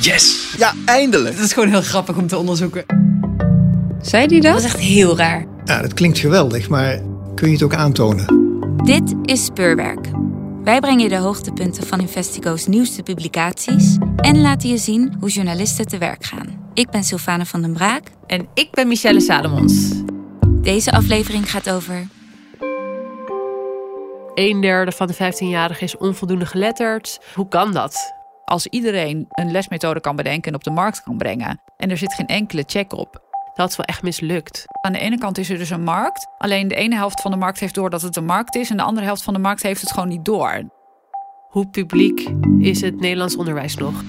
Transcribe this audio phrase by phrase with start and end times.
[0.00, 0.54] Yes!
[0.58, 1.36] Ja, eindelijk!
[1.36, 2.84] Dat is gewoon heel grappig om te onderzoeken.
[4.02, 4.52] Zei die dat?
[4.52, 5.46] Dat was echt heel raar.
[5.64, 7.00] Ja, dat klinkt geweldig, maar
[7.34, 8.26] kun je het ook aantonen?
[8.84, 10.08] Dit is Speurwerk.
[10.64, 15.86] Wij brengen je de hoogtepunten van Investigo's nieuwste publicaties en laten je zien hoe journalisten
[15.86, 16.70] te werk gaan.
[16.74, 18.02] Ik ben Sylvane van den Braak.
[18.26, 19.90] En ik ben Michelle Salomons.
[20.48, 22.06] Deze aflevering gaat over.
[24.34, 27.20] Een derde van de 15-jarigen is onvoldoende geletterd.
[27.34, 28.14] Hoe kan dat?
[28.44, 32.14] Als iedereen een lesmethode kan bedenken en op de markt kan brengen en er zit
[32.14, 33.22] geen enkele check op,
[33.54, 34.64] Dat is wel echt mislukt.
[34.80, 36.26] Aan de ene kant is er dus een markt.
[36.38, 38.70] Alleen de ene helft van de markt heeft door dat het een markt is.
[38.70, 40.62] En de andere helft van de markt heeft het gewoon niet door.
[41.48, 42.28] Hoe publiek
[42.58, 44.02] is het Nederlands onderwijs nog?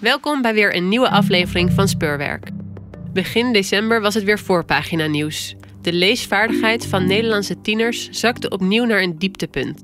[0.00, 2.50] Welkom bij weer een nieuwe aflevering van Speurwerk.
[3.12, 5.56] Begin december was het weer voorpagina nieuws.
[5.86, 9.82] De leesvaardigheid van Nederlandse tieners zakte opnieuw naar een dieptepunt.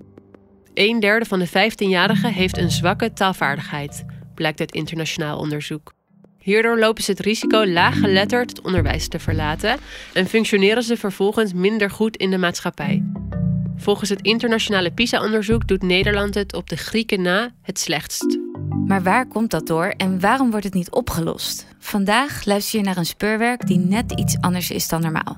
[0.75, 5.93] Een derde van de 15-jarigen heeft een zwakke taalvaardigheid, blijkt uit internationaal onderzoek.
[6.39, 9.79] Hierdoor lopen ze het risico laaggeletterd het onderwijs te verlaten
[10.13, 13.12] en functioneren ze vervolgens minder goed in de maatschappij.
[13.83, 18.39] Volgens het internationale PISA-onderzoek doet Nederland het op de Grieken na het slechtst.
[18.87, 21.67] Maar waar komt dat door en waarom wordt het niet opgelost?
[21.79, 25.37] Vandaag luister je naar een speurwerk die net iets anders is dan normaal.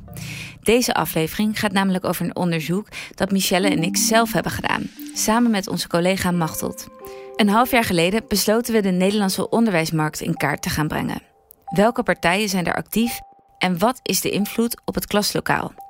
[0.62, 5.50] Deze aflevering gaat namelijk over een onderzoek dat Michelle en ik zelf hebben gedaan, samen
[5.50, 6.88] met onze collega Machteld.
[7.36, 11.22] Een half jaar geleden besloten we de Nederlandse onderwijsmarkt in kaart te gaan brengen.
[11.64, 13.20] Welke partijen zijn er actief
[13.58, 15.83] en wat is de invloed op het klaslokaal?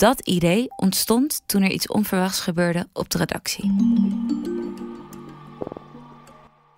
[0.00, 3.72] Dat idee ontstond toen er iets onverwachts gebeurde op de redactie.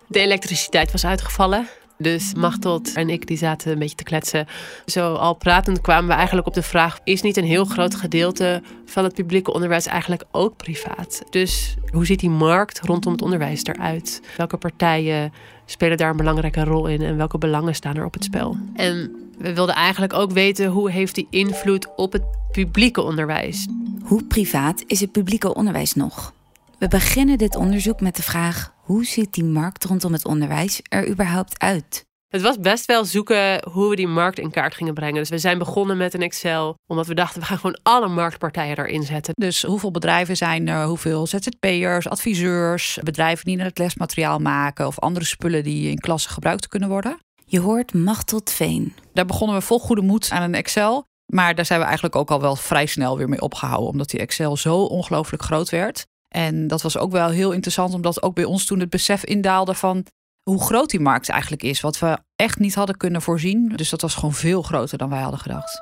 [0.07, 1.67] De elektriciteit was uitgevallen.
[1.97, 4.47] Dus Machteld en ik die zaten een beetje te kletsen.
[4.85, 6.99] Zo al pratend kwamen we eigenlijk op de vraag...
[7.03, 11.23] is niet een heel groot gedeelte van het publieke onderwijs eigenlijk ook privaat?
[11.29, 14.21] Dus hoe ziet die markt rondom het onderwijs eruit?
[14.37, 15.33] Welke partijen
[15.65, 17.01] spelen daar een belangrijke rol in...
[17.01, 18.57] en welke belangen staan er op het spel?
[18.73, 20.67] En we wilden eigenlijk ook weten...
[20.67, 23.67] hoe heeft die invloed op het publieke onderwijs?
[24.03, 26.33] Hoe privaat is het publieke onderwijs nog?
[26.77, 31.09] We beginnen dit onderzoek met de vraag: hoe ziet die markt rondom het onderwijs er
[31.09, 32.05] überhaupt uit?
[32.33, 35.15] Het was best wel zoeken hoe we die markt in kaart gingen brengen.
[35.15, 38.77] Dus we zijn begonnen met een Excel, omdat we dachten we gaan gewoon alle marktpartijen
[38.77, 39.33] erin zetten.
[39.37, 40.85] Dus hoeveel bedrijven zijn er?
[40.85, 46.67] Hoeveel ZZP'ers, adviseurs, bedrijven die het lesmateriaal maken of andere spullen die in klassen gebruikt
[46.67, 47.17] kunnen worden?
[47.45, 48.95] Je hoort Machtel Veen.
[49.13, 51.03] Daar begonnen we vol goede moed aan een Excel.
[51.33, 54.19] Maar daar zijn we eigenlijk ook al wel vrij snel weer mee opgehouden, omdat die
[54.19, 56.05] Excel zo ongelooflijk groot werd.
[56.27, 59.73] En dat was ook wel heel interessant, omdat ook bij ons toen het besef indaalde
[59.73, 60.05] van
[60.43, 61.81] hoe groot die markt eigenlijk is.
[61.81, 63.73] Wat we echt niet hadden kunnen voorzien.
[63.75, 65.81] Dus dat was gewoon veel groter dan wij hadden gedacht.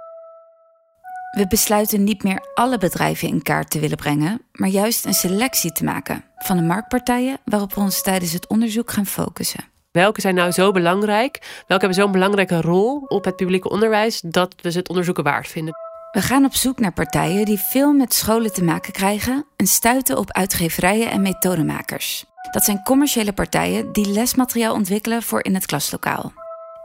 [1.31, 5.71] We besluiten niet meer alle bedrijven in kaart te willen brengen, maar juist een selectie
[5.71, 9.63] te maken van de marktpartijen waarop we ons tijdens het onderzoek gaan focussen.
[9.91, 11.63] Welke zijn nou zo belangrijk?
[11.67, 15.47] Welke hebben zo'n belangrijke rol op het publieke onderwijs dat we ze het onderzoeken waard
[15.47, 15.73] vinden?
[16.11, 20.17] We gaan op zoek naar partijen die veel met scholen te maken krijgen en stuiten
[20.17, 22.30] op uitgeverijen en methodemakers.
[22.49, 26.33] Dat zijn commerciële partijen die lesmateriaal ontwikkelen voor in het klaslokaal.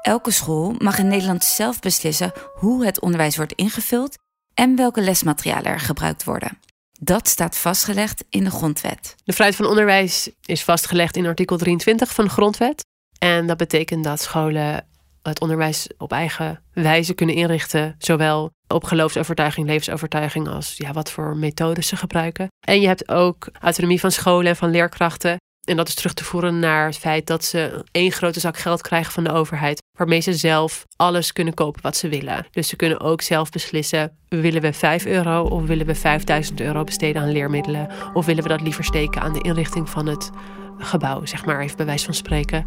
[0.02, 4.16] Elke school mag in Nederland zelf beslissen hoe het onderwijs wordt ingevuld
[4.54, 6.58] en welke lesmaterialen er gebruikt worden.
[7.00, 9.14] Dat staat vastgelegd in de grondwet.
[9.24, 12.84] De vrijheid van onderwijs is vastgelegd in artikel 23 van de grondwet.
[13.18, 14.86] En dat betekent dat scholen
[15.22, 17.94] het onderwijs op eigen wijze kunnen inrichten.
[17.98, 22.48] Zowel op geloofsovertuiging, levensovertuiging als ja, wat voor methodes ze gebruiken.
[22.66, 25.36] En je hebt ook autonomie van scholen en van leerkrachten.
[25.66, 28.80] En dat is terug te voeren naar het feit dat ze één grote zak geld
[28.80, 29.82] krijgen van de overheid.
[29.98, 32.46] Waarmee ze zelf alles kunnen kopen wat ze willen.
[32.50, 36.84] Dus ze kunnen ook zelf beslissen: willen we 5 euro of willen we 5000 euro
[36.84, 37.90] besteden aan leermiddelen?
[38.12, 40.30] Of willen we dat liever steken aan de inrichting van het
[40.78, 42.66] gebouw, zeg maar, even bij wijze van spreken.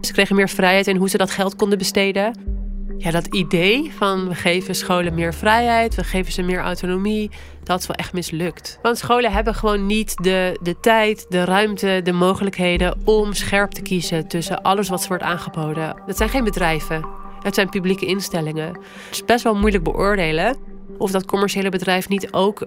[0.00, 2.59] Ze kregen meer vrijheid in hoe ze dat geld konden besteden.
[3.02, 7.30] Ja, dat idee van we geven scholen meer vrijheid, we geven ze meer autonomie,
[7.62, 8.78] dat is wel echt mislukt.
[8.82, 13.82] Want scholen hebben gewoon niet de, de tijd, de ruimte, de mogelijkheden om scherp te
[13.82, 16.02] kiezen tussen alles wat ze wordt aangeboden.
[16.06, 17.06] Dat zijn geen bedrijven,
[17.42, 18.68] het zijn publieke instellingen.
[18.68, 20.56] Het is best wel moeilijk beoordelen
[20.98, 22.66] of dat commerciële bedrijf niet ook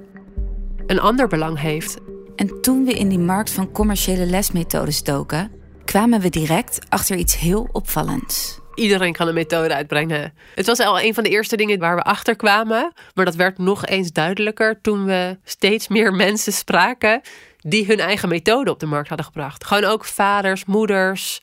[0.85, 1.97] een ander belang heeft.
[2.35, 5.51] En toen we in die markt van commerciële lesmethodes doken,
[5.85, 8.61] kwamen we direct achter iets heel opvallends.
[8.75, 10.33] Iedereen kan een methode uitbrengen.
[10.55, 12.93] Het was al een van de eerste dingen waar we achter kwamen.
[13.13, 17.21] Maar dat werd nog eens duidelijker toen we steeds meer mensen spraken
[17.59, 19.65] die hun eigen methode op de markt hadden gebracht.
[19.65, 21.41] Gewoon ook vaders, moeders,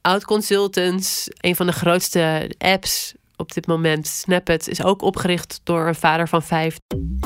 [0.00, 1.28] oud-consultants.
[1.40, 4.06] Een van de grootste apps op dit moment.
[4.06, 6.78] Snippet is ook opgericht door een vader van vijf.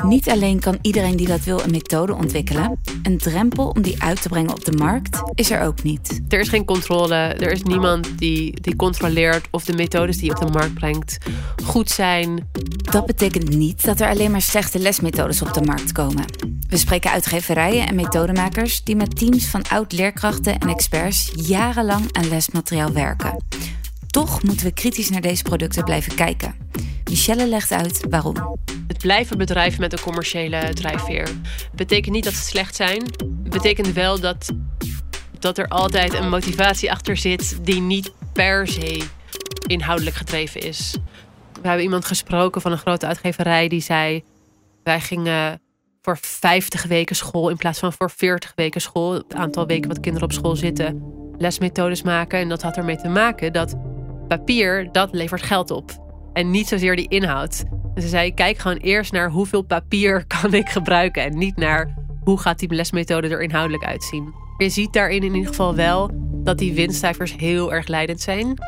[0.05, 4.23] Niet alleen kan iedereen die dat wil een methode ontwikkelen, een drempel om die uit
[4.23, 6.21] te brengen op de markt is er ook niet.
[6.29, 10.31] Er is geen controle, er is niemand die, die controleert of de methodes die je
[10.31, 11.19] op de markt brengt
[11.65, 12.51] goed zijn.
[12.91, 16.25] Dat betekent niet dat er alleen maar slechte lesmethodes op de markt komen.
[16.69, 22.93] We spreken uitgeverijen en methodemakers die met teams van oud-leerkrachten en experts jarenlang aan lesmateriaal
[22.93, 23.37] werken.
[24.13, 26.55] Toch moeten we kritisch naar deze producten blijven kijken.
[27.05, 28.59] Michelle legt uit waarom.
[28.87, 31.29] Het blijven bedrijven met een commerciële drijfveer
[31.75, 33.05] betekent niet dat ze slecht zijn.
[33.27, 34.53] Betekent wel dat,
[35.39, 39.03] dat er altijd een motivatie achter zit die niet per se
[39.67, 40.97] inhoudelijk gedreven is.
[41.61, 44.25] We hebben iemand gesproken van een grote uitgeverij die zei:
[44.83, 45.61] Wij gingen
[46.03, 50.01] voor 50 weken school in plaats van voor 40 weken school, het aantal weken wat
[50.01, 51.03] kinderen op school zitten,
[51.39, 52.39] lesmethodes maken.
[52.39, 53.77] En dat had ermee te maken dat
[54.39, 55.91] papier, dat levert geld op.
[56.33, 57.65] En niet zozeer die inhoud.
[57.95, 61.23] Ze zei, kijk gewoon eerst naar hoeveel papier kan ik gebruiken.
[61.23, 61.95] En niet naar
[62.25, 64.35] hoe gaat die lesmethode er inhoudelijk uitzien.
[64.59, 66.11] Je ziet daarin in ieder geval wel
[66.45, 68.59] dat die winstcijfers heel erg leidend zijn.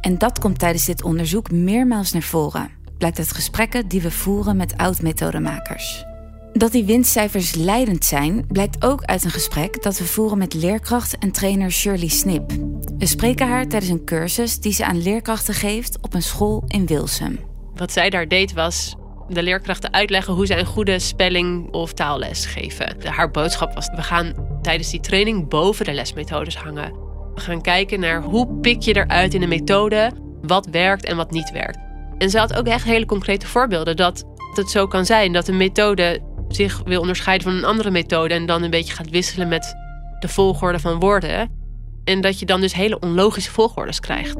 [0.00, 2.70] En dat komt tijdens dit onderzoek meermaals naar voren.
[2.98, 6.04] Blijkt uit gesprekken die we voeren met oud-methodemakers.
[6.52, 11.18] Dat die winstcijfers leidend zijn, blijkt ook uit een gesprek dat we voeren met leerkracht
[11.18, 12.52] en trainer Shirley Snip.
[12.98, 16.86] We spreken haar tijdens een cursus die ze aan leerkrachten geeft op een school in
[16.86, 17.40] Wilsum.
[17.74, 18.96] Wat zij daar deed was
[19.28, 22.96] de leerkrachten uitleggen hoe zij een goede spelling of taalles geven.
[23.04, 26.92] Haar boodschap was: we gaan tijdens die training boven de lesmethodes hangen.
[27.34, 30.10] We gaan kijken naar hoe pik je eruit in een methode
[30.42, 31.78] wat werkt en wat niet werkt.
[32.18, 34.24] En ze had ook echt hele concrete voorbeelden dat
[34.54, 36.20] het zo kan zijn dat een methode
[36.54, 39.74] zich wil onderscheiden van een andere methode en dan een beetje gaat wisselen met
[40.18, 41.58] de volgorde van woorden.
[42.04, 44.36] En dat je dan dus hele onlogische volgordes krijgt.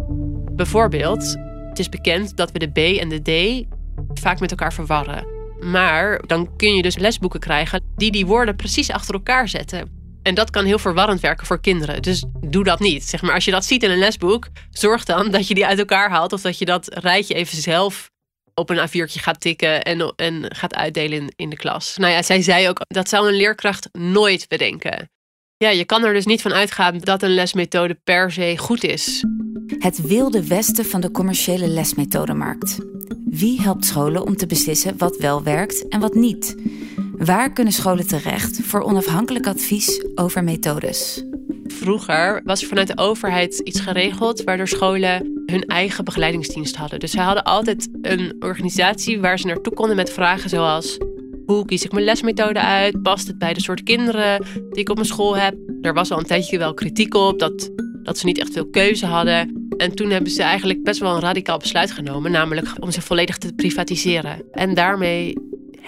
[0.53, 1.37] Bijvoorbeeld,
[1.69, 3.67] het is bekend dat we de B en de D
[4.21, 5.27] vaak met elkaar verwarren.
[5.61, 9.99] Maar dan kun je dus lesboeken krijgen die die woorden precies achter elkaar zetten.
[10.23, 12.03] En dat kan heel verwarrend werken voor kinderen.
[12.03, 13.05] Dus doe dat niet.
[13.05, 15.79] Zeg maar, als je dat ziet in een lesboek, zorg dan dat je die uit
[15.79, 16.33] elkaar haalt.
[16.33, 18.11] Of dat je dat rijtje even zelf
[18.61, 21.97] op een A4'tje gaat tikken en, en gaat uitdelen in, in de klas.
[21.97, 25.11] Nou ja, zij zei ook, dat zou een leerkracht nooit bedenken.
[25.57, 29.25] Ja, je kan er dus niet van uitgaan dat een lesmethode per se goed is.
[29.79, 32.79] Het wilde westen van de commerciële lesmethodemarkt.
[33.31, 36.57] Wie helpt scholen om te beslissen wat wel werkt en wat niet?
[37.13, 41.25] Waar kunnen scholen terecht voor onafhankelijk advies over methodes?
[41.67, 46.99] Vroeger was er vanuit de overheid iets geregeld waardoor scholen hun eigen begeleidingsdienst hadden.
[47.01, 50.99] Dus ze hadden altijd een organisatie waar ze naartoe konden met vragen zoals:
[51.47, 53.03] hoe kies ik mijn lesmethode uit?
[53.03, 55.55] Past het bij de soort kinderen die ik op mijn school heb?
[55.83, 57.71] Er was al een tijdje wel kritiek op dat,
[58.03, 59.69] dat ze niet echt veel keuze hadden.
[59.77, 63.39] En toen hebben ze eigenlijk best wel een radicaal besluit genomen, namelijk om ze volledig
[63.39, 64.43] te privatiseren.
[64.53, 65.35] En daarmee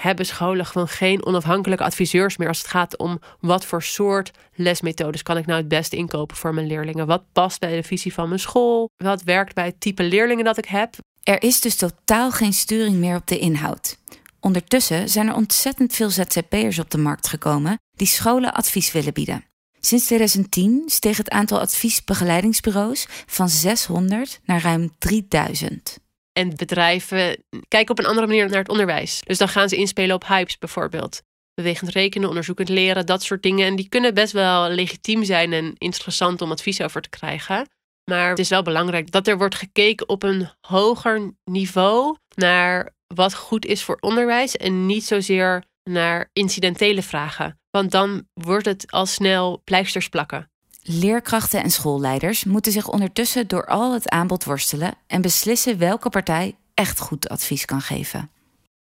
[0.02, 5.22] hebben scholen gewoon geen onafhankelijke adviseurs meer als het gaat om wat voor soort lesmethodes
[5.22, 7.06] kan ik nou het beste inkopen voor mijn leerlingen.
[7.06, 8.88] Wat past bij de visie van mijn school?
[8.96, 10.94] Wat werkt bij het type leerlingen dat ik heb?
[11.22, 13.96] Er is dus totaal geen sturing meer op de inhoud.
[14.40, 19.44] Ondertussen zijn er ontzettend veel ZZP'ers op de markt gekomen die scholen advies willen bieden.
[19.80, 26.01] Sinds 2010 steeg het aantal adviesbegeleidingsbureaus van 600 naar ruim 3000.
[26.32, 29.20] En bedrijven kijken op een andere manier naar het onderwijs.
[29.20, 31.22] Dus dan gaan ze inspelen op hypes bijvoorbeeld.
[31.54, 33.66] Bewegend rekenen, onderzoekend leren, dat soort dingen.
[33.66, 37.68] En die kunnen best wel legitiem zijn en interessant om advies over te krijgen.
[38.10, 43.34] Maar het is wel belangrijk dat er wordt gekeken op een hoger niveau naar wat
[43.34, 47.60] goed is voor onderwijs en niet zozeer naar incidentele vragen.
[47.70, 50.51] Want dan wordt het al snel pleisters plakken.
[50.84, 56.56] Leerkrachten en schoolleiders moeten zich ondertussen door al het aanbod worstelen en beslissen welke partij
[56.74, 58.30] echt goed advies kan geven.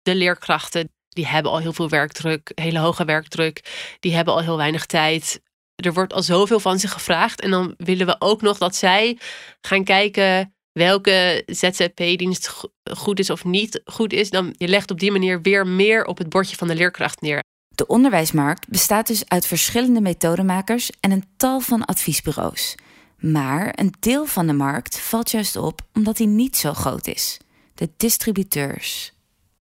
[0.02, 3.62] De leerkrachten die hebben al heel veel werkdruk, hele hoge werkdruk,
[4.00, 5.40] die hebben al heel weinig tijd.
[5.74, 9.18] Er wordt al zoveel van ze gevraagd en dan willen we ook nog dat zij
[9.60, 14.30] gaan kijken welke ZZP-dienst goed is of niet goed is.
[14.30, 17.42] Dan je legt op die manier weer meer op het bordje van de leerkracht neer.
[17.80, 22.74] De onderwijsmarkt bestaat dus uit verschillende methodemakers en een tal van adviesbureaus.
[23.18, 27.38] Maar een deel van de markt valt juist op omdat die niet zo groot is:
[27.74, 29.12] de distributeurs.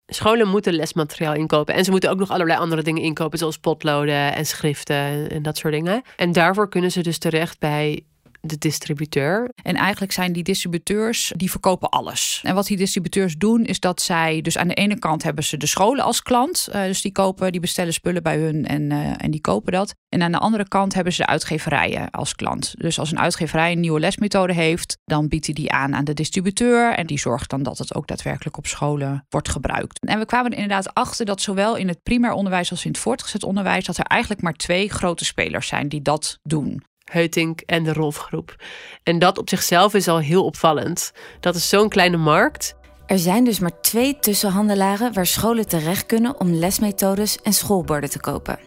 [0.06, 4.34] Scholen moeten lesmateriaal inkopen en ze moeten ook nog allerlei andere dingen inkopen, zoals potloden
[4.34, 6.02] en schriften en dat soort dingen.
[6.16, 8.04] En daarvoor kunnen ze dus terecht bij
[8.48, 9.50] de distributeur.
[9.62, 12.40] En eigenlijk zijn die distributeurs, die verkopen alles.
[12.44, 15.56] En wat die distributeurs doen, is dat zij, dus aan de ene kant hebben ze
[15.56, 16.68] de scholen als klant.
[16.74, 19.94] Uh, dus die kopen, die bestellen spullen bij hun en, uh, en die kopen dat.
[20.08, 22.74] En aan de andere kant hebben ze de uitgeverijen als klant.
[22.78, 26.14] Dus als een uitgeverij een nieuwe lesmethode heeft, dan biedt hij die aan aan de
[26.14, 26.94] distributeur.
[26.94, 30.06] En die zorgt dan dat het ook daadwerkelijk op scholen wordt gebruikt.
[30.06, 33.00] En we kwamen er inderdaad achter dat zowel in het primair onderwijs als in het
[33.00, 36.82] voortgezet onderwijs, dat er eigenlijk maar twee grote spelers zijn die dat doen.
[37.10, 38.56] Heutink en de Rolfgroep.
[39.02, 41.12] En dat op zichzelf is al heel opvallend.
[41.40, 42.74] Dat is zo'n kleine markt.
[43.06, 48.20] Er zijn dus maar twee tussenhandelaren waar scholen terecht kunnen om lesmethodes en schoolborden te
[48.20, 48.58] kopen.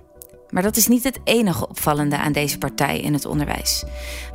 [0.50, 3.84] Maar dat is niet het enige opvallende aan deze partij in het onderwijs.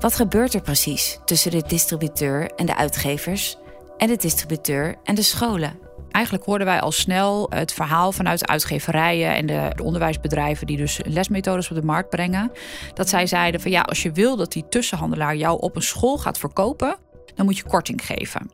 [0.01, 3.57] Wat gebeurt er precies tussen de distributeur en de uitgevers
[3.97, 5.86] en de distributeur en de scholen?
[6.17, 11.01] Eigenlijk hoorden wij al snel het verhaal vanuit uitgeverijen en de, de, onderwijsbedrijven die dus
[11.05, 12.53] lesmethodes op de markt brengen.
[12.95, 16.19] Dat zij zeiden van ja, als je wil dat die tussenhandelaar jou op een school
[16.19, 16.97] gaat verkopen,
[17.35, 18.51] dan moet je korting geven.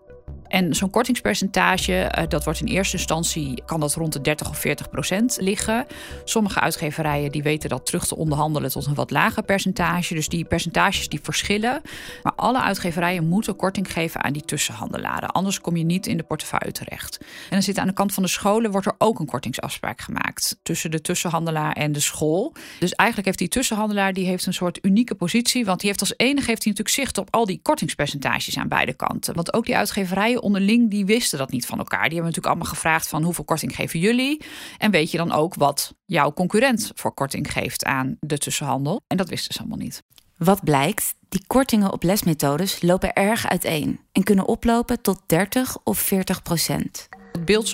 [0.52, 4.59] En zo'n kortingspercentage, eh, dat wordt in eerste instantie, kan dat rond de 30 of
[4.59, 5.87] 40 procent liggen.
[6.25, 10.14] Sommige uitgeverijen die weten dat terug te onderhandelen tot een wat lager percentage.
[10.14, 11.82] Dus die percentages die verschillen.
[12.23, 15.30] Maar alle uitgeverijen moeten korting geven aan die tussenhandelaren.
[15.30, 17.18] Anders kom je niet in de portefeuille terecht.
[17.21, 20.59] En dan zit aan de kant van de scholen wordt er ook een kortingsafspraak gemaakt
[20.62, 22.54] tussen de tussenhandelaar en de school.
[22.78, 26.14] Dus eigenlijk heeft die tussenhandelaar die heeft een soort unieke positie, want die heeft als
[26.16, 29.35] enige heeft hij natuurlijk zicht op al die kortingspercentages aan beide kanten.
[29.35, 32.09] Want ook die uitgeverijen onderling die wisten dat niet van elkaar.
[32.09, 34.43] Die hebben natuurlijk allemaal gevraagd van hoeveel korting geven jullie?
[34.79, 39.01] En weet je dan ook wat jouw concurrent voor korting geeft aan de tussenhandel?
[39.07, 40.03] En dat wisten ze allemaal niet.
[40.37, 41.15] Wat blijkt?
[41.29, 47.09] Die kortingen op lesmethodes lopen erg uiteen en kunnen oplopen tot 30 of 40 procent.
[47.33, 47.71] Het beeld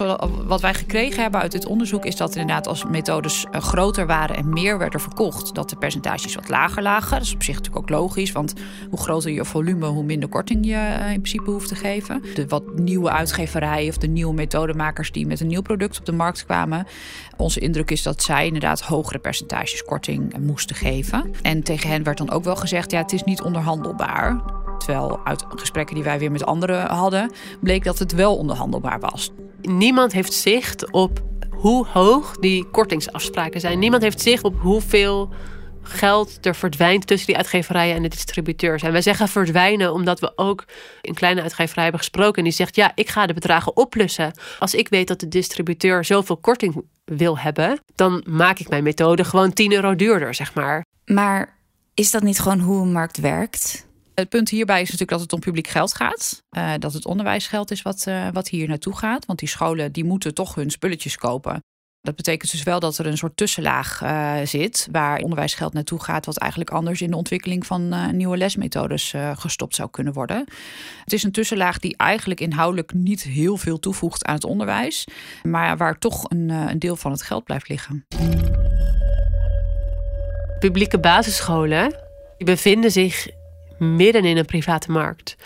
[0.47, 4.37] wat wij gekregen hebben uit dit onderzoek is dat inderdaad als methodes eh, groter waren
[4.37, 7.11] en meer werden verkocht, dat de percentages wat lager lagen.
[7.11, 8.53] Dat is op zich natuurlijk ook logisch, want
[8.91, 12.23] hoe groter je volume, hoe minder korting je eh, in principe hoeft te geven.
[12.35, 16.13] De wat nieuwe uitgeverijen of de nieuwe methodemakers die met een nieuw product op de
[16.13, 16.87] markt kwamen,
[17.37, 21.31] onze indruk is dat zij inderdaad hogere percentages korting moesten geven.
[21.43, 24.58] En tegen hen werd dan ook wel gezegd: ja, het is niet onderhandelbaar.
[24.79, 29.31] Terwijl uit gesprekken die wij weer met anderen hadden, bleek dat het wel onderhandelbaar was.
[29.61, 33.79] Niemand heeft zicht op hoe hoog die kortingsafspraken zijn.
[33.79, 35.29] Niemand heeft zicht op hoeveel
[35.89, 38.83] geld er verdwijnt tussen die uitgeverijen en de distributeurs.
[38.83, 40.65] En wij zeggen verdwijnen omdat we ook
[41.03, 42.37] een kleine uitgeverij hebben gesproken.
[42.37, 44.33] En die zegt, ja, ik ga de bedragen oplussen.
[44.59, 47.81] Als ik weet dat de distributeur zoveel korting wil hebben...
[47.95, 50.85] dan maak ik mijn methode gewoon 10 euro duurder, zeg maar.
[51.05, 51.57] Maar
[51.95, 53.88] is dat niet gewoon hoe een markt werkt?
[54.19, 56.43] Het punt hierbij is natuurlijk dat het om publiek geld gaat.
[56.57, 59.27] Uh, dat het onderwijsgeld is wat, uh, wat hier naartoe gaat.
[59.27, 61.63] Want die scholen die moeten toch hun spulletjes kopen.
[62.01, 66.27] Dat betekent dus wel dat er een soort tussenlaag uh, zit waar onderwijsgeld naartoe gaat,
[66.27, 70.45] wat eigenlijk anders in de ontwikkeling van nieuwe lesmethodes gestopt zou kunnen worden.
[71.05, 75.07] Het is een tussenlaag die eigenlijk inhoudelijk niet heel veel toevoegt aan het onderwijs,
[75.43, 78.07] maar waar toch een, een deel van het geld blijft liggen.
[80.59, 81.95] Publieke basisscholen
[82.39, 83.37] bevinden zich
[83.79, 85.37] midden in een private markt.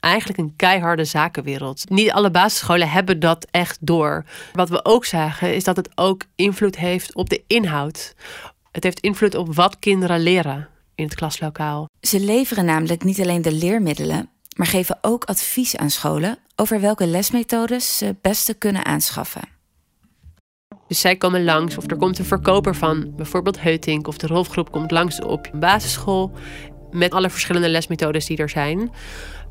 [0.00, 1.90] Eigenlijk een keiharde zakenwereld.
[1.90, 4.24] Niet alle basisscholen hebben dat echt door.
[4.52, 8.14] Wat we ook zagen is dat het ook invloed heeft op de inhoud.
[8.72, 11.88] Het heeft invloed op wat kinderen leren in het klaslokaal.
[12.00, 17.06] Ze leveren namelijk niet alleen de leermiddelen, maar geven ook advies aan scholen over welke
[17.06, 19.52] lesmethodes ze het beste kunnen aanschaffen.
[20.88, 24.70] Dus zij komen langs, of er komt een verkoper van bijvoorbeeld Heutink of de Rolfgroep
[24.70, 26.32] komt langs op een basisschool
[26.94, 28.90] met alle verschillende lesmethodes die er zijn.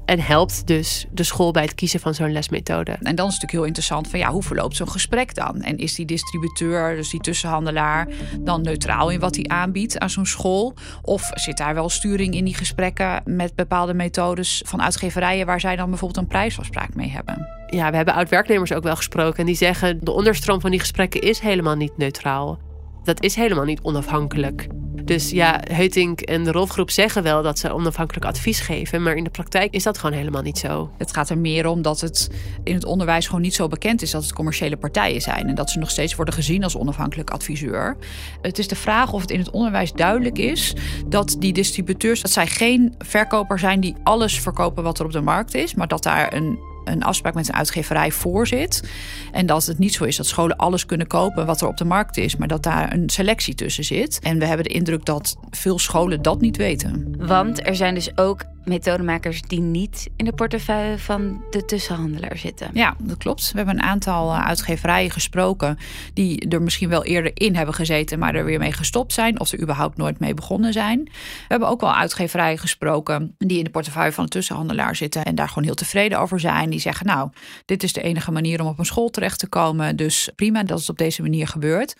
[0.05, 2.91] En helpt dus de school bij het kiezen van zo'n lesmethode.
[2.91, 5.62] En dan is het natuurlijk heel interessant van ja, hoe verloopt zo'n gesprek dan?
[5.62, 8.07] En is die distributeur, dus die tussenhandelaar,
[8.39, 10.73] dan neutraal in wat hij aanbiedt aan zo'n school?
[11.01, 15.75] Of zit daar wel sturing in die gesprekken met bepaalde methodes van uitgeverijen waar zij
[15.75, 17.47] dan bijvoorbeeld een prijsafspraak mee hebben?
[17.67, 21.21] Ja, we hebben oud-werknemers ook wel gesproken en die zeggen de onderstroom van die gesprekken
[21.21, 22.59] is helemaal niet neutraal.
[23.03, 24.67] Dat is helemaal niet onafhankelijk.
[25.05, 29.24] Dus ja, Heutink en de Rolfgroep zeggen wel dat ze onafhankelijk advies geven, maar in
[29.24, 30.91] de praktijk is dat gewoon helemaal niet zo.
[30.98, 32.29] Het gaat er meer om dat het
[32.63, 35.69] in het onderwijs gewoon niet zo bekend is dat het commerciële partijen zijn en dat
[35.69, 37.98] ze nog steeds worden gezien als onafhankelijk adviseur.
[38.41, 40.75] Het is de vraag of het in het onderwijs duidelijk is
[41.07, 45.22] dat die distributeurs, dat zij geen verkoper zijn die alles verkopen wat er op de
[45.22, 48.89] markt is, maar dat daar een een afspraak met een uitgeverij voor zit.
[49.31, 51.85] En dat het niet zo is dat scholen alles kunnen kopen wat er op de
[51.85, 54.19] markt is, maar dat daar een selectie tussen zit.
[54.19, 57.15] En we hebben de indruk dat veel scholen dat niet weten.
[57.17, 62.70] Want er zijn dus ook methodemakers die niet in de portefeuille van de tussenhandelaar zitten.
[62.74, 63.51] Ja, dat klopt.
[63.51, 65.77] We hebben een aantal eh, uitgeverijen gesproken
[66.13, 69.51] die er misschien wel eerder in hebben gezeten, maar er weer mee gestopt zijn of
[69.51, 71.03] er überhaupt nooit mee begonnen zijn.
[71.03, 71.12] We
[71.48, 75.48] hebben ook wel uitgeverijen gesproken die in de portefeuille van de tussenhandelaar zitten en daar
[75.48, 76.70] gewoon heel tevreden over zijn.
[76.70, 77.29] Die zeggen, nou,
[77.65, 80.79] dit is de enige manier om op een school terecht te komen, dus prima dat
[80.79, 81.96] het op deze manier gebeurt.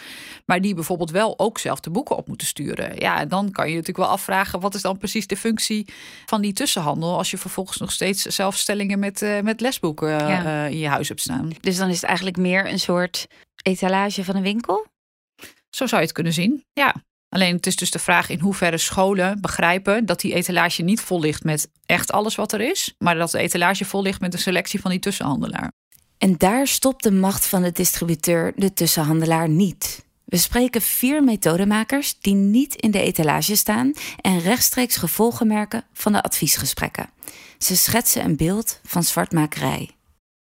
[0.46, 2.92] Maar die bijvoorbeeld wel ook zelf de boeken op moeten sturen.
[2.96, 5.88] Ja, en dan kan je natuurlijk wel afvragen, wat is dan precies de functie
[6.26, 10.78] van die tussenhandel als je vervolgens nog steeds zelfstellingen met, uh, met lesboeken uh, in
[10.78, 11.52] je huis hebt staan.
[11.60, 13.28] Dus dan is het eigenlijk meer een soort
[13.64, 14.86] etalage van een winkel?
[15.70, 16.96] Zo zou je het kunnen zien, ja.
[17.30, 21.20] Alleen het is dus de vraag in hoeverre scholen begrijpen dat die etalage niet vol
[21.20, 24.40] ligt met echt alles wat er is, maar dat de etalage vol ligt met een
[24.40, 25.72] selectie van die tussenhandelaar.
[26.18, 30.06] En daar stopt de macht van de distributeur, de tussenhandelaar, niet.
[30.26, 36.12] We spreken vier methodemakers die niet in de etalage staan en rechtstreeks gevolgen merken van
[36.12, 37.10] de adviesgesprekken.
[37.58, 39.90] Ze schetsen een beeld van zwartmakerij.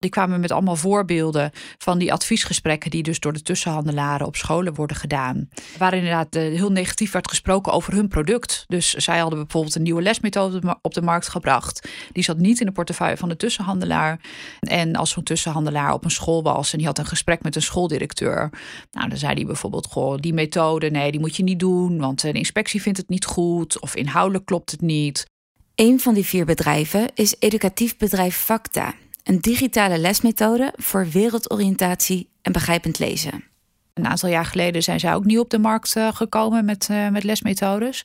[0.02, 4.74] Die kwamen met allemaal voorbeelden van die adviesgesprekken die dus door de tussenhandelaren op scholen
[4.74, 5.48] worden gedaan.
[5.78, 8.64] Waar inderdaad eh, heel negatief werd gesproken over hun product.
[8.68, 11.88] Dus zij hadden bijvoorbeeld een nieuwe lesmethode op de markt gebracht.
[12.12, 14.20] Die zat niet in de portefeuille van de tussenhandelaar.
[14.60, 17.62] En als zo'n tussenhandelaar op een school was en die had een gesprek met een
[17.62, 18.50] schooldirecteur.
[18.90, 22.20] Nou, dan zei hij bijvoorbeeld, goh, die methode, nee, die moet je niet doen, want
[22.20, 25.30] de inspectie vindt het niet goed of inhoudelijk klopt het niet.
[25.74, 28.94] Een van die vier bedrijven is educatief bedrijf Facta.
[29.22, 33.51] Een digitale lesmethode voor wereldoriëntatie en begrijpend lezen.
[33.94, 37.08] Een aantal jaar geleden zijn zij ook nieuw op de markt eh, gekomen met, uh,
[37.08, 38.04] met lesmethodes.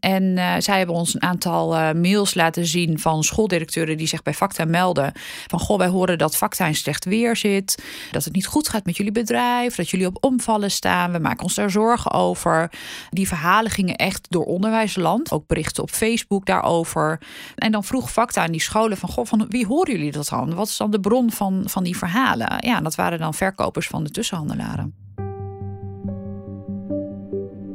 [0.00, 4.34] En uh, zij hebben ons een aantal mails laten zien van schooldirecteuren die zich bij
[4.34, 5.12] Facta melden.
[5.46, 7.82] Van goh, wij horen dat Facta in slecht weer zit.
[8.10, 9.74] Dat het niet goed gaat met jullie bedrijf.
[9.74, 11.12] Dat jullie op omvallen staan.
[11.12, 12.70] We maken ons daar zorgen over.
[13.10, 15.32] Die verhalen gingen echt door onderwijsland.
[15.32, 17.20] Ook berichten op Facebook daarover.
[17.56, 20.54] En dan vroeg Facta aan die scholen van goh, van wie horen jullie dat dan?
[20.54, 22.56] Wat is dan de bron van, van die verhalen?
[22.60, 25.03] Ja, dat waren dan verkopers van de tussenhandelaren.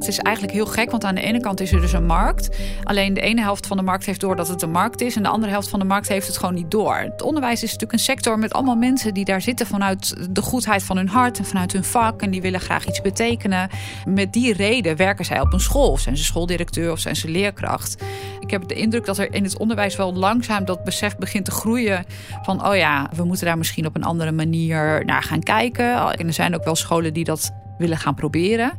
[0.00, 2.58] Het is eigenlijk heel gek, want aan de ene kant is er dus een markt.
[2.84, 5.16] Alleen de ene helft van de markt heeft door dat het een markt is.
[5.16, 6.96] En de andere helft van de markt heeft het gewoon niet door.
[6.96, 10.82] Het onderwijs is natuurlijk een sector met allemaal mensen die daar zitten vanuit de goedheid
[10.82, 12.22] van hun hart en vanuit hun vak.
[12.22, 13.68] En die willen graag iets betekenen.
[14.06, 15.90] Met die reden werken zij op een school.
[15.90, 18.02] Of zijn ze schooldirecteur of zijn ze leerkracht.
[18.40, 21.50] Ik heb de indruk dat er in het onderwijs wel langzaam dat besef begint te
[21.50, 22.04] groeien.
[22.42, 26.16] Van oh ja, we moeten daar misschien op een andere manier naar gaan kijken.
[26.16, 28.72] En er zijn ook wel scholen die dat willen gaan proberen.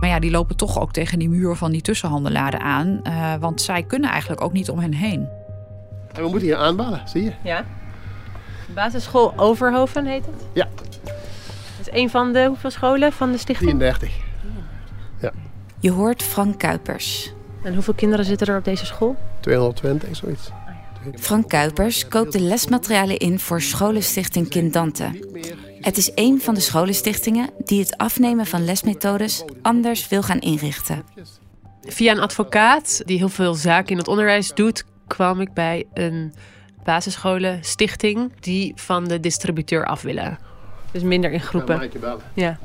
[0.00, 3.00] Maar ja, die lopen toch ook tegen die muur van die tussenhandelaren aan.
[3.02, 5.28] Uh, want zij kunnen eigenlijk ook niet om hen heen.
[6.12, 7.32] En we moeten hier aanbellen, zie je?
[7.42, 7.64] Ja.
[8.74, 10.44] Basisschool Overhoven heet het?
[10.52, 10.68] Ja.
[11.78, 13.70] Dat is een van de hoeveel scholen van de stichting?
[13.70, 14.16] 33.
[15.20, 15.32] Ja.
[15.80, 17.32] Je hoort Frank Kuipers.
[17.62, 19.16] En hoeveel kinderen zitten er op deze school?
[19.40, 20.50] 220, zoiets.
[21.14, 25.10] Frank Kuipers koopt de lesmaterialen in voor Scholenstichting Kindante.
[25.86, 31.04] Het is een van de scholenstichtingen die het afnemen van lesmethodes anders wil gaan inrichten.
[31.82, 36.34] Via een advocaat die heel veel zaken in het onderwijs doet, kwam ik bij een
[36.84, 40.38] basisscholenstichting die van de distributeur af willen.
[40.90, 41.74] Dus minder in groepen.
[41.74, 42.22] Ja, Maaike bellen.
[42.34, 42.58] Ja.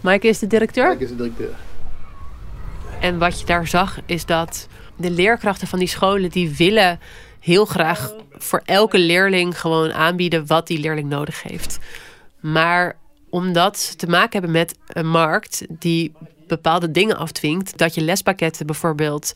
[0.00, 0.86] Maaike is de directeur?
[0.86, 1.54] Maaike is de directeur.
[3.00, 7.00] En wat je daar zag is dat de leerkrachten van die scholen die willen
[7.40, 11.78] heel graag voor elke leerling gewoon aanbieden wat die leerling nodig heeft.
[12.44, 12.96] Maar
[13.30, 16.12] omdat ze te maken hebben met een markt die
[16.46, 19.32] bepaalde dingen afdwingt, dat je lespakketten bijvoorbeeld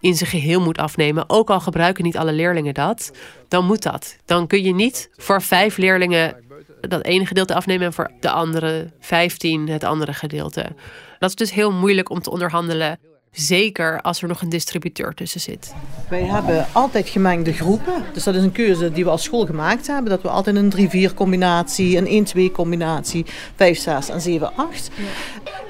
[0.00, 3.12] in zijn geheel moet afnemen, ook al gebruiken niet alle leerlingen dat,
[3.48, 4.16] dan moet dat.
[4.24, 6.44] Dan kun je niet voor vijf leerlingen
[6.80, 10.74] dat ene gedeelte afnemen en voor de andere vijftien het andere gedeelte.
[11.18, 12.98] Dat is dus heel moeilijk om te onderhandelen
[13.32, 15.74] Zeker als er nog een distributeur tussen zit.
[16.08, 18.04] Wij hebben altijd gemengde groepen.
[18.12, 20.10] Dus dat is een keuze die we als school gemaakt hebben.
[20.10, 24.90] Dat we altijd een 3-4 combinatie, een 1-2 combinatie, 5, 6 en 7, 8.
[24.94, 25.04] Ja.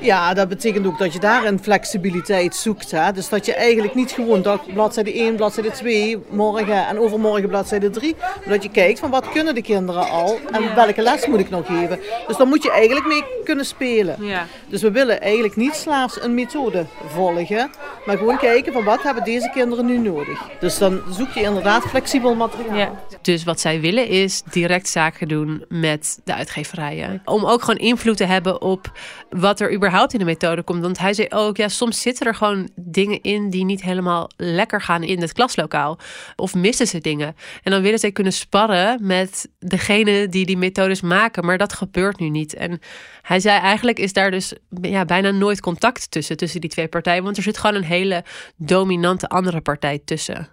[0.01, 0.35] ja.
[0.35, 2.90] dat betekent ook dat je daar een flexibiliteit zoekt.
[2.90, 3.12] Hè?
[3.12, 7.90] Dus dat je eigenlijk niet gewoon dat bladzijde 1, bladzijde 2, morgen en overmorgen bladzijde
[7.90, 8.16] 3.
[8.18, 11.51] Maar dat je kijkt van wat kunnen de kinderen al en welke les moet ik
[11.51, 12.01] nog geven.
[12.27, 14.16] Dus dan moet je eigenlijk mee kunnen spelen.
[14.20, 14.46] Ja.
[14.68, 17.51] Dus we willen eigenlijk niet slaafs een methode volgen.
[17.52, 17.68] Kirche
[18.04, 20.48] Maar gewoon kijken van wat hebben deze kinderen nu nodig.
[20.60, 22.76] Dus dan zoek je inderdaad flexibel materiaal.
[22.76, 22.92] Ja.
[23.22, 27.22] Dus wat zij willen is direct zaken doen met de uitgeverijen.
[27.24, 28.98] Om ook gewoon invloed te hebben op
[29.30, 30.82] wat er überhaupt in de methode komt.
[30.82, 34.80] Want hij zei ook, ja, soms zitten er gewoon dingen in die niet helemaal lekker
[34.80, 35.98] gaan in het klaslokaal.
[36.36, 37.36] Of missen ze dingen.
[37.62, 41.44] En dan willen zij kunnen sparren met degene die die methodes maken.
[41.44, 42.54] Maar dat gebeurt nu niet.
[42.54, 42.80] En
[43.22, 47.24] hij zei eigenlijk is daar dus ja, bijna nooit contact tussen, tussen die twee partijen.
[47.24, 48.24] Want er zit gewoon een hele
[48.57, 50.48] dominante andere partij tussen.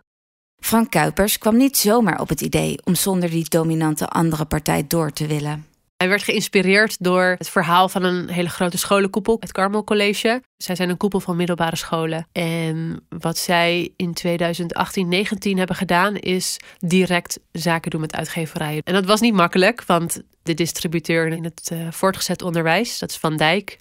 [0.61, 5.11] Frank Kuipers kwam niet zomaar op het idee om zonder die dominante andere partij door
[5.11, 5.65] te willen.
[5.97, 10.41] Hij werd geïnspireerd door het verhaal van een hele grote scholenkoepel, het Carmel College.
[10.57, 12.27] Zij zijn een koepel van middelbare scholen.
[12.31, 18.81] En wat zij in 2018-19 hebben gedaan, is direct zaken doen met uitgeverijen.
[18.83, 23.17] En dat was niet makkelijk, want de distributeur in het uh, voortgezet onderwijs, dat is
[23.17, 23.77] Van Dijk,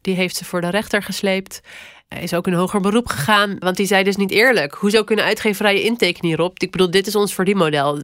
[0.00, 1.60] die heeft ze voor de rechter gesleept.
[2.14, 4.74] Hij is ook een hoger beroep gegaan, want die zei dus niet eerlijk.
[4.74, 6.58] Hoezo kunnen uitgeverijen intekenen hierop?
[6.58, 8.00] Ik bedoel, dit is ons verdienmodel.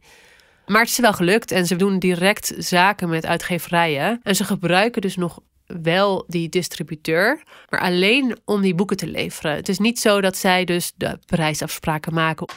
[0.65, 4.19] Maar het is wel gelukt en ze doen direct zaken met uitgeverijen.
[4.23, 9.55] En ze gebruiken dus nog wel die distributeur, maar alleen om die boeken te leveren.
[9.55, 12.47] Het is niet zo dat zij dus de prijsafspraken maken.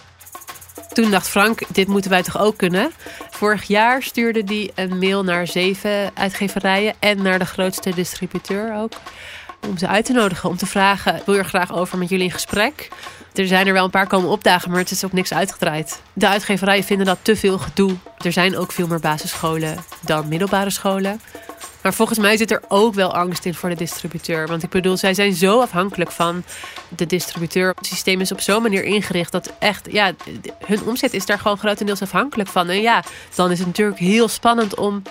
[0.92, 2.90] Toen dacht Frank, dit moeten wij toch ook kunnen?
[3.30, 8.92] Vorig jaar stuurde hij een mail naar zeven uitgeverijen en naar de grootste distributeur ook.
[9.68, 12.24] Om ze uit te nodigen, om te vragen: wil je er graag over met jullie
[12.24, 12.88] in gesprek?
[13.34, 16.02] Er zijn er wel een paar komen opdagen, maar het is op niks uitgedraaid.
[16.12, 17.96] De uitgeverijen vinden dat te veel gedoe.
[18.18, 21.20] Er zijn ook veel meer basisscholen dan middelbare scholen.
[21.82, 24.46] Maar volgens mij zit er ook wel angst in voor de distributeur.
[24.46, 26.44] Want ik bedoel, zij zijn zo afhankelijk van
[26.88, 27.72] de distributeur.
[27.76, 30.12] Het systeem is op zo'n manier ingericht dat echt, ja,
[30.66, 32.68] hun omzet is daar gewoon grotendeels afhankelijk van.
[32.68, 35.02] En ja, dan is het natuurlijk heel spannend om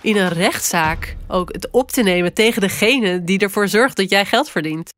[0.00, 4.24] in een rechtszaak ook het op te nemen tegen degene die ervoor zorgt dat jij
[4.24, 4.90] geld verdient.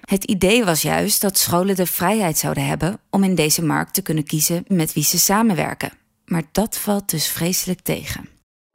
[0.00, 4.02] Het idee was juist dat scholen de vrijheid zouden hebben om in deze markt te
[4.02, 5.92] kunnen kiezen met wie ze samenwerken.
[6.24, 8.31] Maar dat valt dus vreselijk tegen.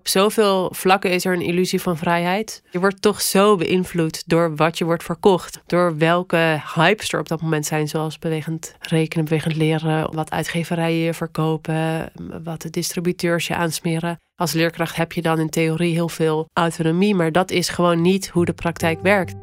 [0.10, 2.62] Zoveel vlakken is er een illusie van vrijheid.
[2.72, 5.62] Je wordt toch zo beïnvloed door wat je wordt verkocht.
[5.66, 11.00] Door welke hypes er op dat moment zijn, zoals bewegend rekenen, bewegend leren, wat uitgeverijen
[11.00, 12.12] je verkopen,
[12.44, 14.20] wat de distributeurs je aansmeren.
[14.36, 18.28] Als leerkracht heb je dan in theorie heel veel autonomie, maar dat is gewoon niet
[18.28, 19.34] hoe de praktijk werkt.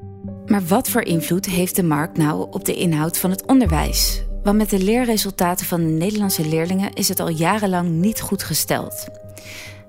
[0.47, 4.25] Maar wat voor invloed heeft de markt nou op de inhoud van het onderwijs?
[4.43, 9.23] Want met de leerresultaten van de Nederlandse leerlingen is het al jarenlang niet goed gesteld.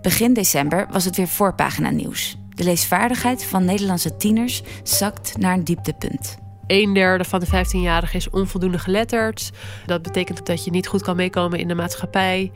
[0.05, 2.37] Begin december was het weer voorpagina nieuws.
[2.49, 6.37] De leesvaardigheid van Nederlandse tieners zakt naar een dieptepunt.
[6.67, 9.51] Een derde van de 15-jarigen is onvoldoende geletterd.
[9.85, 12.51] Dat betekent dat je niet goed kan meekomen in de maatschappij.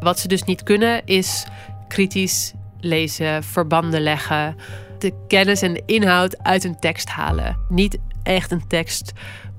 [0.00, 1.46] Wat ze dus niet kunnen is
[1.88, 4.56] kritisch lezen, verbanden leggen,
[4.98, 7.58] de kennis en de inhoud uit een tekst halen.
[7.68, 9.12] Niet echt een tekst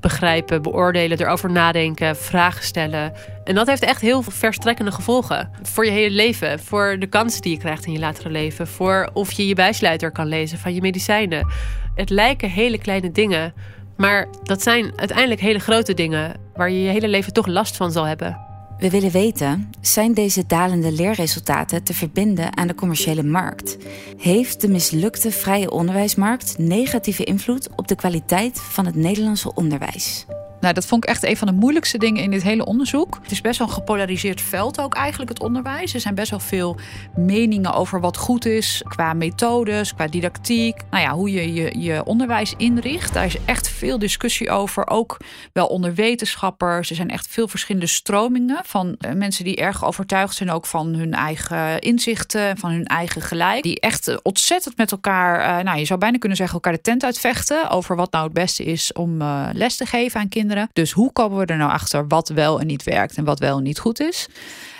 [0.08, 3.14] begrijpen, beoordelen, erover nadenken, vragen stellen.
[3.44, 5.50] En dat heeft echt heel verstrekkende gevolgen.
[5.62, 9.10] Voor je hele leven, voor de kansen die je krijgt in je latere leven, voor
[9.14, 11.48] of je je bijsluiter kan lezen van je medicijnen.
[11.96, 13.54] Het lijken hele kleine dingen,
[13.98, 17.92] maar dat zijn uiteindelijk hele grote dingen waar je je hele leven toch last van
[17.92, 18.47] zal hebben.
[18.80, 23.78] We willen weten, zijn deze dalende leerresultaten te verbinden aan de commerciële markt?
[24.18, 30.26] Heeft de mislukte vrije onderwijsmarkt negatieve invloed op de kwaliteit van het Nederlandse onderwijs?
[30.60, 33.20] Nou, dat vond ik echt een van de moeilijkste dingen in dit hele onderzoek.
[33.22, 35.94] Het is best wel een gepolariseerd veld ook eigenlijk, het onderwijs.
[35.94, 36.78] Er zijn best wel veel
[37.16, 40.82] meningen over wat goed is qua methodes, qua didactiek.
[40.90, 43.14] Nou ja, hoe je je, je onderwijs inricht.
[43.14, 45.18] Daar is echt veel discussie over, ook
[45.54, 46.90] wel onder wetenschappers.
[46.90, 50.88] Er zijn echt veel verschillende stromingen van eh, mensen die erg overtuigd zijn ook van
[50.94, 53.64] hun eigen inzichten, van hun eigen gelijk.
[53.64, 57.04] Die echt ontzettend met elkaar, eh, nou je zou bijna kunnen zeggen, elkaar de tent
[57.04, 60.46] uitvechten over wat nou het beste is om les te geven aan kinderen.
[60.74, 63.58] Dus hoe komen we er nou achter wat wel en niet werkt en wat wel
[63.58, 64.28] en niet goed is?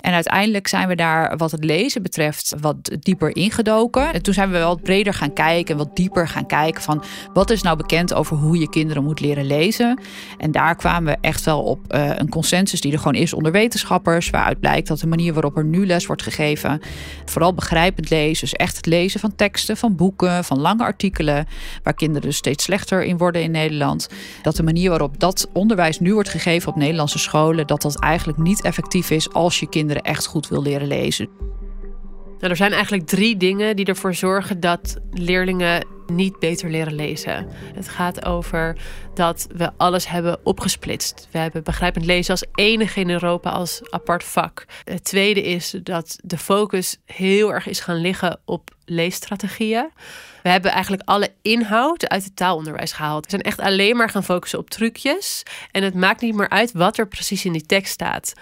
[0.00, 4.12] En uiteindelijk zijn we daar, wat het lezen betreft, wat dieper ingedoken.
[4.12, 7.02] En toen zijn we wel breder gaan kijken en wat dieper gaan kijken van
[7.32, 10.00] wat is nou bekend over hoe je kinderen moet leren lezen.
[10.38, 13.52] En daar kwamen we echt wel op uh, een consensus die er gewoon is onder
[13.52, 16.80] wetenschappers, waaruit blijkt dat de manier waarop er nu les wordt gegeven,
[17.24, 21.46] vooral begrijpend lezen, dus echt het lezen van teksten, van boeken, van lange artikelen,
[21.82, 24.08] waar kinderen dus steeds slechter in worden in Nederland,
[24.42, 28.38] dat de manier waarop dat onderwijs nu wordt gegeven op Nederlandse scholen, dat dat eigenlijk
[28.38, 31.28] niet effectief is als je kinderen echt goed wil leren lezen.
[32.38, 37.46] Nou, er zijn eigenlijk drie dingen die ervoor zorgen dat leerlingen niet beter leren lezen.
[37.74, 38.76] Het gaat over
[39.14, 41.28] dat we alles hebben opgesplitst.
[41.30, 44.64] We hebben begrijpend lezen als enige in Europa als apart vak.
[44.84, 49.90] Het tweede is dat de focus heel erg is gaan liggen op leesstrategieën.
[50.48, 53.24] We hebben eigenlijk alle inhoud uit het taalonderwijs gehaald.
[53.24, 55.42] We zijn echt alleen maar gaan focussen op trucjes.
[55.70, 58.32] En het maakt niet meer uit wat er precies in die tekst staat.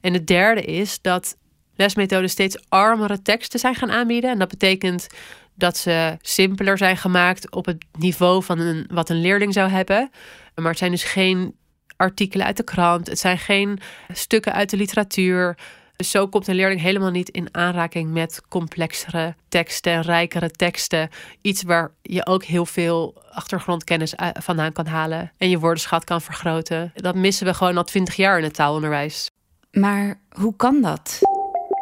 [0.00, 1.36] En het derde is dat
[1.76, 4.30] lesmethoden steeds armere teksten zijn gaan aanbieden.
[4.30, 5.06] En dat betekent
[5.54, 10.10] dat ze simpeler zijn gemaakt op het niveau van een, wat een leerling zou hebben.
[10.54, 11.54] Maar het zijn dus geen
[11.96, 13.06] artikelen uit de krant.
[13.06, 13.78] Het zijn geen
[14.12, 15.58] stukken uit de literatuur.
[15.96, 21.08] Dus zo komt een leerling helemaal niet in aanraking met complexere teksten en rijkere teksten.
[21.40, 26.92] Iets waar je ook heel veel achtergrondkennis vandaan kan halen en je woordenschat kan vergroten.
[26.94, 29.30] Dat missen we gewoon al twintig jaar in het taalonderwijs.
[29.70, 31.18] Maar hoe kan dat?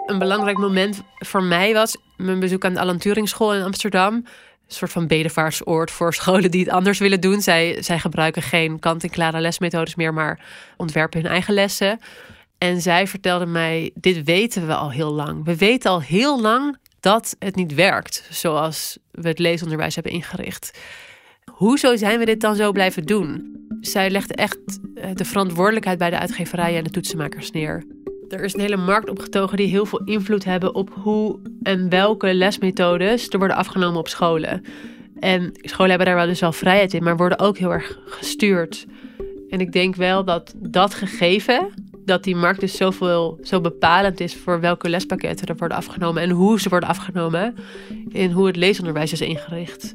[0.07, 4.14] Een belangrijk moment voor mij was mijn bezoek aan de Alan Turing School in Amsterdam.
[4.14, 4.24] Een
[4.66, 7.40] soort van bedevaartsoord voor scholen die het anders willen doen.
[7.40, 10.40] Zij, zij gebruiken geen kant-en-klare lesmethodes meer, maar
[10.77, 12.00] ontwerpen hun eigen lessen.
[12.64, 15.44] En zij vertelde mij: Dit weten we al heel lang.
[15.44, 20.79] We weten al heel lang dat het niet werkt zoals we het leesonderwijs hebben ingericht.
[21.50, 23.57] Hoezo zijn we dit dan zo blijven doen?
[23.81, 24.59] Zij legde echt
[24.94, 27.85] eh, de verantwoordelijkheid bij de uitgeverijen en de toetsenmakers neer.
[28.29, 32.35] Er is een hele markt opgetogen die heel veel invloed hebben op hoe en welke
[32.35, 34.64] lesmethodes er worden afgenomen op scholen.
[35.18, 38.87] En scholen hebben daar wel dus wel vrijheid in, maar worden ook heel erg gestuurd.
[39.48, 41.68] En ik denk wel dat dat gegeven,
[42.04, 46.30] dat die markt dus zoveel, zo bepalend is voor welke lespakketten er worden afgenomen en
[46.30, 47.56] hoe ze worden afgenomen,
[48.08, 49.94] in hoe het leesonderwijs is ingericht.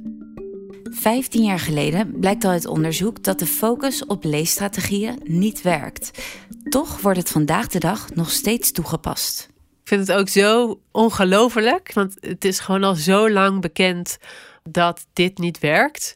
[0.83, 6.23] Vijftien jaar geleden blijkt al uit onderzoek dat de focus op leesstrategieën niet werkt.
[6.63, 9.49] Toch wordt het vandaag de dag nog steeds toegepast.
[9.81, 14.17] Ik vind het ook zo ongelooflijk, want het is gewoon al zo lang bekend
[14.63, 16.15] dat dit niet werkt.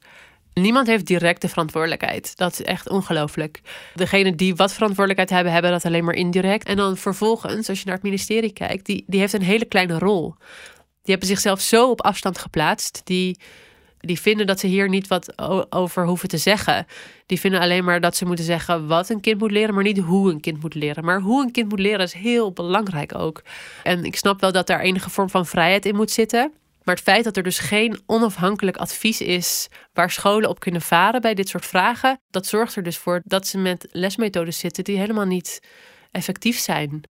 [0.54, 2.38] Niemand heeft direct de verantwoordelijkheid.
[2.38, 3.62] Dat is echt ongelooflijk.
[3.94, 6.68] Degene die wat verantwoordelijkheid hebben, hebben dat alleen maar indirect.
[6.68, 10.00] En dan vervolgens, als je naar het ministerie kijkt, die, die heeft een hele kleine
[10.00, 10.36] rol.
[11.02, 13.02] Die hebben zichzelf zo op afstand geplaatst.
[13.04, 13.38] Die
[14.06, 15.34] die vinden dat ze hier niet wat
[15.72, 16.86] over hoeven te zeggen.
[17.26, 19.98] Die vinden alleen maar dat ze moeten zeggen wat een kind moet leren, maar niet
[19.98, 21.06] hoe een kind moet leren.
[21.06, 23.42] Maar hoe een kind moet leren is heel belangrijk ook.
[23.84, 26.52] En ik snap wel dat daar enige vorm van vrijheid in moet zitten.
[26.84, 31.22] Maar het feit dat er dus geen onafhankelijk advies is waar scholen op kunnen varen
[31.22, 34.98] bij dit soort vragen, dat zorgt er dus voor dat ze met lesmethodes zitten die
[34.98, 35.60] helemaal niet
[36.12, 37.04] effectief zijn.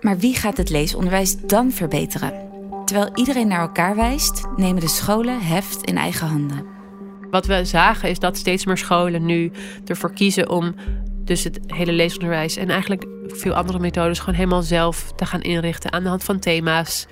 [0.00, 2.54] Maar wie gaat het leesonderwijs dan verbeteren?
[2.84, 6.66] Terwijl iedereen naar elkaar wijst, nemen de scholen heft in eigen handen.
[7.30, 9.52] Wat we zagen is dat steeds meer scholen nu
[9.86, 10.74] ervoor kiezen om
[11.24, 15.92] dus het hele leesonderwijs en eigenlijk veel andere methodes gewoon helemaal zelf te gaan inrichten
[15.92, 17.06] aan de hand van thema's.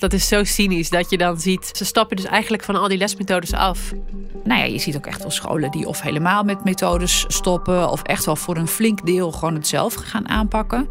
[0.00, 2.98] Dat is zo cynisch dat je dan ziet, ze stappen dus eigenlijk van al die
[2.98, 3.92] lesmethodes af.
[4.44, 8.02] Nou ja, je ziet ook echt wel scholen die of helemaal met methodes stoppen, of
[8.02, 10.88] echt wel voor een flink deel gewoon het zelf gaan aanpakken.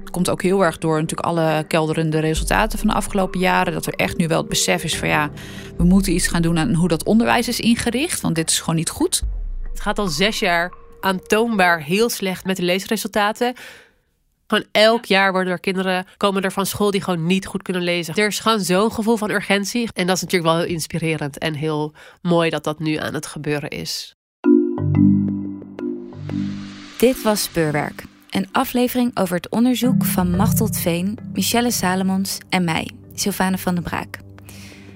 [0.00, 3.72] Het komt ook heel erg door natuurlijk alle kelderende resultaten van de afgelopen jaren.
[3.72, 5.30] Dat er echt nu wel het besef is van ja,
[5.76, 8.20] we moeten iets gaan doen aan hoe dat onderwijs is ingericht.
[8.20, 9.22] Want dit is gewoon niet goed.
[9.70, 13.54] Het gaat al zes jaar aantoonbaar heel slecht met de leesresultaten.
[14.50, 17.82] Gewoon elk jaar worden er kinderen komen er van school die gewoon niet goed kunnen
[17.82, 18.14] lezen.
[18.14, 19.88] Er is gewoon zo'n gevoel van urgentie.
[19.92, 23.26] En dat is natuurlijk wel heel inspirerend en heel mooi dat dat nu aan het
[23.26, 24.16] gebeuren is.
[26.98, 28.04] Dit was Speurwerk.
[28.30, 33.84] Een aflevering over het onderzoek van Machteld Veen, Michelle Salomons en mij, Sylvane van den
[33.84, 34.18] Braak.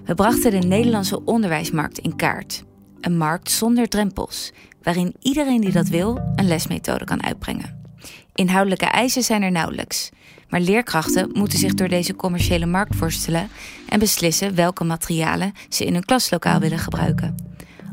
[0.05, 2.63] We brachten de Nederlandse onderwijsmarkt in kaart.
[3.01, 7.82] Een markt zonder drempels, waarin iedereen die dat wil een lesmethode kan uitbrengen.
[8.35, 10.11] Inhoudelijke eisen zijn er nauwelijks,
[10.49, 13.49] maar leerkrachten moeten zich door deze commerciële markt worstelen
[13.89, 17.35] en beslissen welke materialen ze in hun klaslokaal willen gebruiken.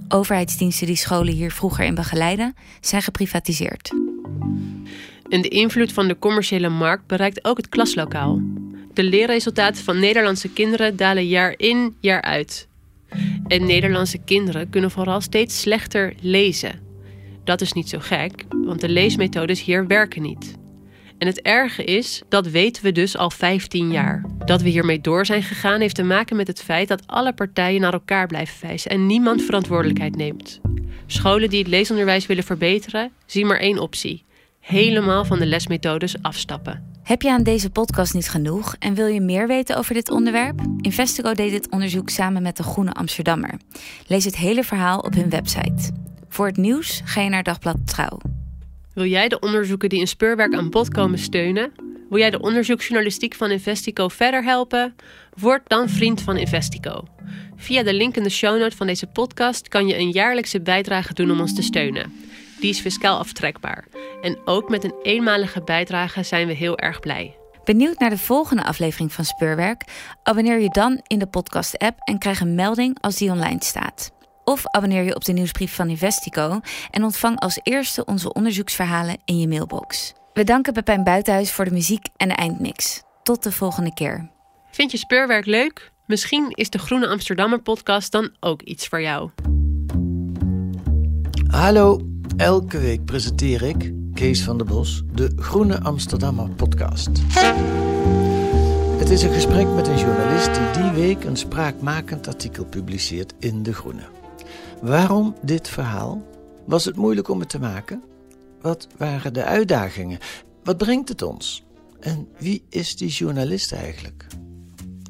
[0.08, 3.89] Overheidsdiensten die scholen hier vroeger in begeleiden, zijn geprivatiseerd.
[5.30, 8.41] En de invloed van de commerciële markt bereikt ook het klaslokaal.
[8.93, 12.67] De leerresultaten van Nederlandse kinderen dalen jaar in, jaar uit.
[13.47, 16.88] En Nederlandse kinderen kunnen vooral steeds slechter lezen.
[17.50, 20.56] Dat is niet zo gek, want de leesmethodes hier werken niet.
[21.18, 24.26] En het erge is, dat weten we dus al 15 jaar.
[24.46, 27.82] Dat we hiermee door zijn gegaan heeft te maken met het feit dat alle partijen
[27.82, 30.60] naar elkaar blijven wijzen en niemand verantwoordelijkheid neemt.
[31.06, 34.24] Scholen die het leesonderwijs willen verbeteren, zien maar één optie:
[34.60, 36.84] helemaal van de lesmethodes afstappen.
[37.04, 40.62] Heb je aan deze podcast niet genoeg en wil je meer weten over dit onderwerp?
[40.82, 43.60] Investigo deed dit onderzoek samen met de Groene Amsterdammer.
[44.08, 46.08] Lees het hele verhaal op hun website.
[46.30, 48.20] Voor het nieuws ga je naar Dagblad Trouw.
[48.94, 51.72] Wil jij de onderzoeken die in speurwerk aan bod komen steunen?
[52.10, 54.96] Wil jij de onderzoeksjournalistiek van Investico verder helpen?
[55.34, 57.04] Word dan vriend van Investico.
[57.56, 61.13] Via de link in de show note van deze podcast kan je een jaarlijkse bijdrage
[61.13, 62.13] doen om ons te steunen.
[62.60, 63.88] Die is fiscaal aftrekbaar.
[64.22, 67.38] En ook met een eenmalige bijdrage zijn we heel erg blij.
[67.63, 69.84] Benieuwd naar de volgende aflevering van Speurwerk?
[70.24, 74.12] Abonneer je dan in de podcast-app en krijg een melding als die online staat.
[74.50, 76.60] Of abonneer je op de nieuwsbrief van Investico
[76.92, 80.14] en ontvang als eerste onze onderzoeksverhalen in je mailbox.
[80.34, 83.04] We danken Pepijn Buitenhuis voor de muziek en de eindmix.
[83.24, 84.30] Tot de volgende keer.
[84.72, 85.92] Vind je speurwerk leuk?
[86.06, 89.30] Misschien is de Groene Amsterdammer podcast dan ook iets voor jou.
[91.48, 92.00] Hallo,
[92.38, 97.10] elke week presenteer ik, Kees van der Bos, de Groene Amsterdammer podcast.
[98.98, 103.64] Het is een gesprek met een journalist die die week een spraakmakend artikel publiceert in
[103.64, 104.19] De Groene.
[104.82, 106.22] Waarom dit verhaal?
[106.65, 108.04] Was het moeilijk om het te maken?
[108.62, 110.20] Wat waren de uitdagingen?
[110.63, 111.63] Wat brengt het ons?
[112.00, 114.28] En wie is die journalist eigenlijk?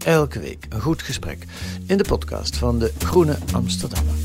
[0.06, 1.46] Elke week een goed gesprek
[1.86, 4.16] in de podcast van de Groene Amsterdammer.